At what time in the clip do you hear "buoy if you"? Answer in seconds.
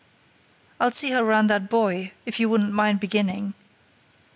1.69-2.49